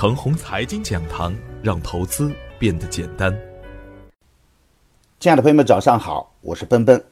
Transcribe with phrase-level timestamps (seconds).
[0.00, 3.36] 程红财经讲堂，让投资变得简单。
[5.18, 7.04] 亲爱的朋友们，早上好，我是奔奔，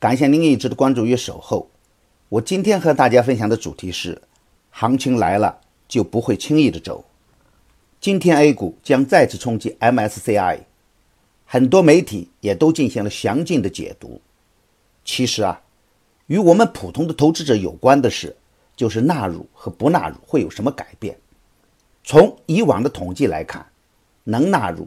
[0.00, 1.70] 感谢您一直的关注与守候。
[2.28, 4.20] 我今天和大家分享的主题是：
[4.70, 7.04] 行情来了就不会轻易的走。
[8.00, 10.58] 今天 A 股将再次冲击 MSCI，
[11.46, 14.20] 很多媒体也都进行了详尽的解读。
[15.04, 15.62] 其实啊，
[16.26, 18.34] 与我们普通的投资者有关的是，
[18.74, 21.16] 就是纳入和不纳入会有什么改变。
[22.04, 23.64] 从以往的统计来看，
[24.24, 24.86] 能纳入，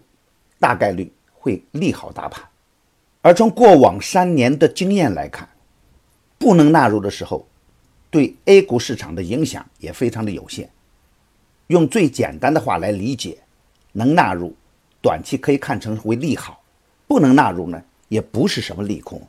[0.59, 2.44] 大概率会利好大盘；
[3.23, 5.49] 而从过往三年的经验来看，
[6.38, 7.48] 不能纳入的时候，
[8.11, 10.70] 对 A 股市场的影响也非常的有限。
[11.67, 13.39] 用最简单的话来理解，
[13.91, 14.55] 能纳入，
[15.02, 16.53] 短期可以看成为利好；
[17.08, 19.20] 不能纳入呢，也不是什么利空。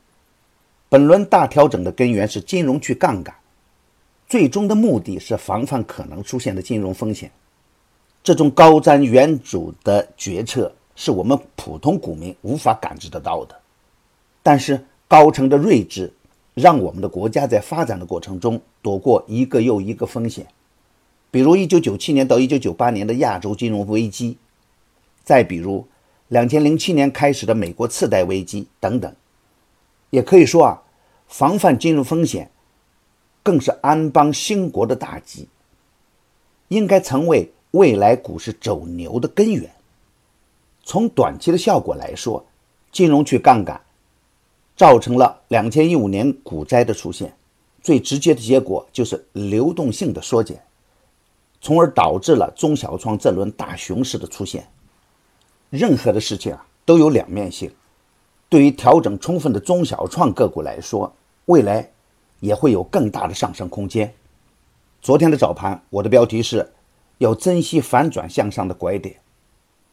[0.90, 3.34] 本轮大调整的根源是金融去杠杆，
[4.28, 7.30] 最终的目的是防范可能出现的金融风险。
[8.28, 13.58] 这种高瞻远瞩的决策是我们普通股民无法感知得到的，
[14.42, 16.12] 但是高层的睿智
[16.52, 20.46] 让我们的国家在发展的过程中躲过一个又一个风险，
[21.30, 24.36] 比如1997年到1998年的亚洲金融危机，
[25.24, 25.86] 再比如
[26.30, 29.10] 2007年开始的美国次贷危机等等。
[30.10, 30.82] 也可以说啊，
[31.28, 32.50] 防范金融风险
[33.42, 35.48] 更是安邦兴国的大计，
[36.68, 37.50] 应该成为。
[37.72, 39.70] 未来股市走牛的根源，
[40.84, 42.42] 从短期的效果来说，
[42.90, 43.78] 金融去杠杆，
[44.74, 47.34] 造成了两千一五年股灾的出现。
[47.82, 50.62] 最直接的结果就是流动性的缩减，
[51.60, 54.66] 从而导致了中小创这轮大熊市的出现。
[55.68, 57.70] 任何的事情啊都有两面性，
[58.48, 61.90] 对于调整充分的中小创个股来说，未来
[62.40, 64.12] 也会有更大的上升空间。
[65.02, 66.66] 昨天的早盘，我的标题是。
[67.18, 69.16] 要珍惜反转向上的拐点。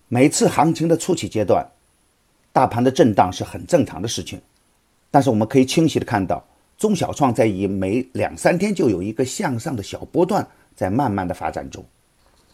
[0.07, 1.67] 每次行情的初期阶段，
[2.53, 4.41] 大盘的震荡是很正常的事情。
[5.11, 6.45] 但是我们可以清晰的看到，
[6.77, 10.45] 中小创在以每两三天就有一个向上的小波段
[10.75, 11.83] 在慢慢的发展中，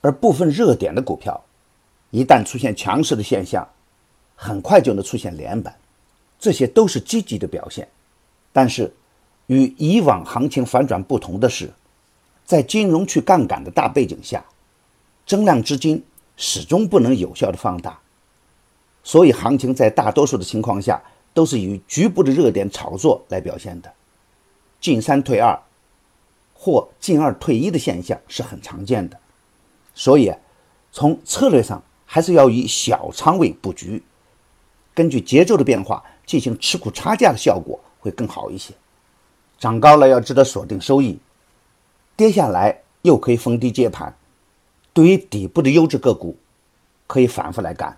[0.01, 1.43] 而部分热点的股票，
[2.11, 3.67] 一旦出现强势的现象，
[4.35, 5.75] 很快就能出现连板，
[6.39, 7.87] 这些都是积极的表现。
[8.53, 8.93] 但是，
[9.47, 11.71] 与以往行情反转不同的是，
[12.45, 14.45] 在金融去杠杆的大背景下。
[15.25, 16.03] 增量资金
[16.35, 17.99] 始终不能有效的放大，
[19.03, 21.01] 所以行情在大多数的情况下
[21.33, 23.93] 都是以局部的热点炒作来表现的，
[24.79, 25.57] 进三退二
[26.53, 29.17] 或进二退一的现象是很常见的，
[29.93, 30.33] 所以
[30.91, 34.03] 从策略上还是要以小仓位布局，
[34.93, 38.73] 根据节奏的变化进行持股差价的效果会更好一些。
[39.57, 41.19] 涨高了要值得锁定收益，
[42.17, 44.15] 跌下来又可以逢低接盘。
[44.93, 46.37] 对于底部的优质个股，
[47.07, 47.97] 可以反复来干。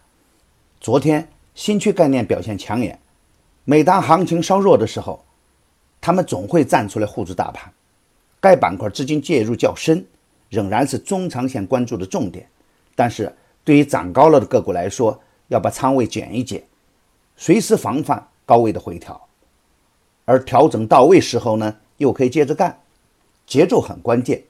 [0.80, 3.00] 昨天新区概念表现抢眼，
[3.64, 5.24] 每当行情稍弱的时候，
[6.00, 7.74] 他们总会站出来护住大盘。
[8.40, 10.06] 该板块资金介入较深，
[10.50, 12.48] 仍然是中长线关注的重点。
[12.94, 16.64] 但是对于涨高了的个股来说，要把仓位减一减，
[17.36, 19.20] 随时防范高位的回调。
[20.26, 22.82] 而调整到位时候呢，又可以接着干，
[23.48, 24.44] 节奏很关键，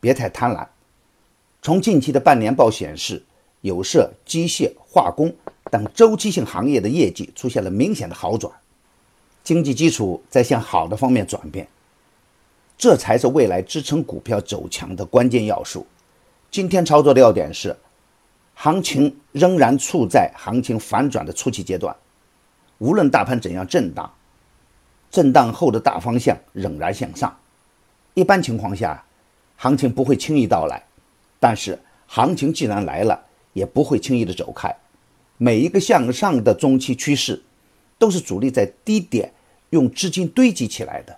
[0.00, 0.66] 别太贪婪。
[1.60, 3.22] 从近期的半年报显示，
[3.62, 5.34] 有色、机械、化工
[5.70, 8.52] 等周期性行业的业绩出现了明显的好转，
[9.42, 11.66] 经济基础在向好的方面转变，
[12.78, 15.84] 这才是未来支撑股票走强的关键要素。
[16.50, 17.76] 今天操作的要点是，
[18.54, 21.94] 行情仍然处在行情反转的初期阶段，
[22.78, 24.10] 无论大盘怎样震荡，
[25.10, 27.36] 震荡后的大方向仍然向上。
[28.14, 29.04] 一般情况下，
[29.56, 30.82] 行情不会轻易到来。
[31.40, 34.74] 但是行情既然来了，也不会轻易的走开。
[35.36, 37.40] 每一个向上的中期趋势，
[37.98, 39.32] 都是主力在低点
[39.70, 41.16] 用资金堆积起来的，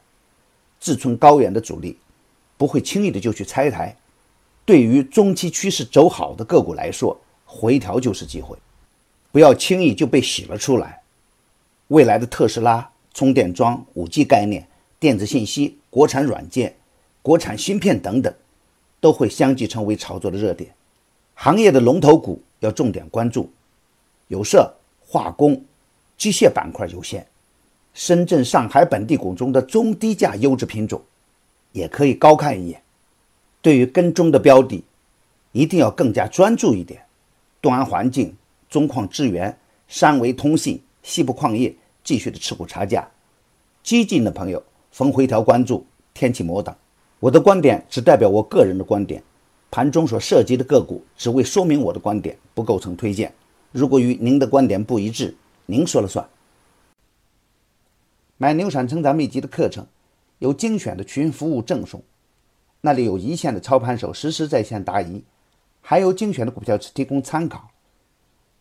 [0.78, 1.97] 志存高远的主力，
[2.59, 3.97] 不会轻易的就去拆台。
[4.66, 8.56] 对于中期趋势走好的个股来说，回调就是机会，
[9.33, 11.00] 不要轻易就被洗了出来。
[11.89, 14.68] 未来的特斯拉、充电桩、五 G 概念、
[15.00, 16.77] 电子信息、国产软件、
[17.22, 18.33] 国产芯片等等。
[19.00, 20.72] 都会相继成为炒作的热点，
[21.34, 23.50] 行业的龙头股要重点关注，
[24.28, 25.64] 有色、化工、
[26.18, 27.26] 机械板块优先，
[27.94, 31.02] 深圳、上海本地股中的中低价优质品种，
[31.72, 32.82] 也可以高看一眼。
[33.62, 34.84] 对于跟踪的标的，
[35.53, 37.03] 一定要更加专注一点，
[37.62, 38.36] 东安环境、
[38.68, 39.58] 中矿资源、
[39.88, 41.74] 三维通信、西部矿业
[42.04, 43.08] 继续的持股差价，
[43.82, 44.62] 激进的朋友
[44.92, 46.74] 逢回调关注天启摩等。
[47.20, 49.22] 我的观点只代表我个人的观点，
[49.70, 53.34] 盘中所涉及的个股只为说明我的观点，不构成推荐。
[53.72, 55.36] 如果与您的观点不一致，
[55.66, 56.26] 您说了算。
[58.38, 59.86] 买牛产成长秘籍的课程，
[60.38, 62.02] 有精选的群服务赠送，
[62.80, 65.22] 那里有一线的操盘手实时在线答疑，
[65.82, 67.68] 还有精选的股票提供参考。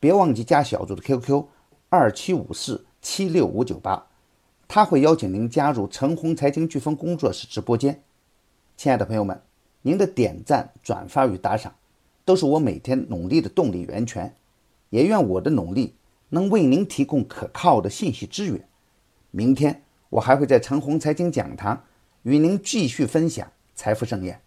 [0.02, 1.46] 别忘记加小组的 QQ：
[1.88, 4.08] 二七五四七六五九八，
[4.68, 8.04] 他会邀请您加入陈红财经飓风工作室直播间。
[8.80, 9.42] 亲爱的朋友们。
[9.82, 11.76] 您的点赞、转发与打赏，
[12.24, 14.34] 都是我每天努力的动力源泉。
[14.90, 15.96] 也愿我的努力
[16.30, 18.66] 能为您提供可靠的信息资源。
[19.32, 21.84] 明天我还会在长虹财经讲堂
[22.24, 24.40] 与您继续分享财富盛宴。